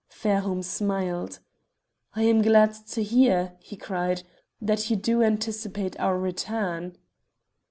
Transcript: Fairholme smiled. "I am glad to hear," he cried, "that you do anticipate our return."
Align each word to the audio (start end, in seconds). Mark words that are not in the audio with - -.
Fairholme 0.09 0.63
smiled. 0.63 1.37
"I 2.15 2.23
am 2.23 2.41
glad 2.41 2.73
to 2.87 3.03
hear," 3.03 3.55
he 3.59 3.75
cried, 3.77 4.23
"that 4.59 4.89
you 4.89 4.95
do 4.95 5.21
anticipate 5.21 5.95
our 5.99 6.17
return." 6.17 6.95